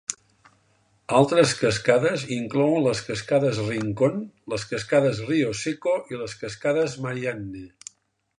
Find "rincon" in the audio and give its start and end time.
3.67-4.17